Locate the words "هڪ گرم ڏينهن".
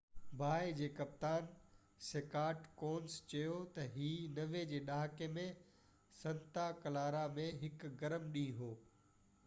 7.65-8.57